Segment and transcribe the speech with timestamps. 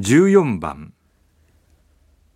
[0.00, 0.94] 14番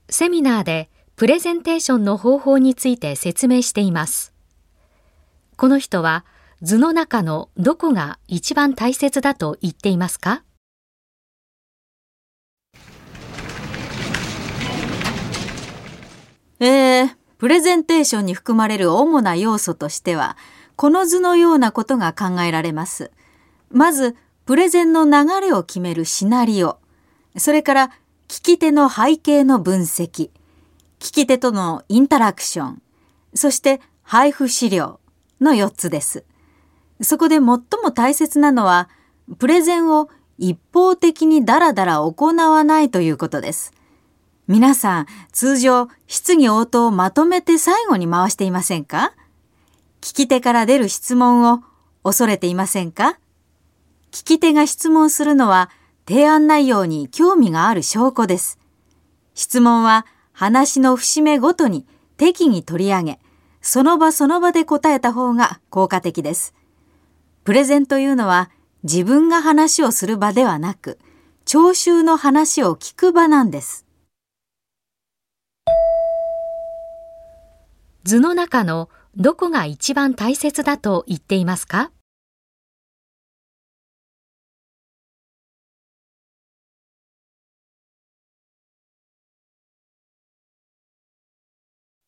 [0.08, 4.34] セミナーでプレゼンテーションの方法について説明しています。
[5.56, 6.24] この人は
[6.60, 10.42] 図の中のどこが一番大切だと言っていますか？
[16.58, 20.36] えー、プレゼンテーションに含まれる主な要素としては、
[20.74, 23.12] この図のようなことが考えられます。
[23.70, 24.16] まず、
[24.46, 26.81] プレゼンの流れを決めるシナリオ。
[27.36, 27.90] それから、
[28.28, 30.30] 聞き手の背景の分析。
[30.98, 32.82] 聞き手とのインタラクション。
[33.34, 35.00] そして、配布資料
[35.40, 36.24] の4つです。
[37.00, 37.60] そこで最も
[37.92, 38.88] 大切なのは、
[39.38, 40.08] プレゼンを
[40.38, 43.72] 一方的にダラダラ行わないということです。
[44.48, 49.14] 皆さん、通常、質疑応答をまとめて最後に回していませんか？
[50.00, 51.62] 聞き手から出る質問を
[52.02, 53.18] 恐れていませんか？
[54.10, 55.70] 聞き手が質問するのは
[56.06, 58.58] 提案内容に興味がある証拠です。
[59.34, 61.86] 質問は話の節目ごとに
[62.16, 63.20] 適宜取り上げ、
[63.60, 66.54] その場その場で答えた方が効果的です。
[67.44, 68.50] プレゼンというのは
[68.82, 70.98] 自分が話をする場ではなく、
[71.44, 73.86] 聴衆の話を聞く場なんです。
[78.04, 81.92] 図の中のどこが一番大切だと言っていますか？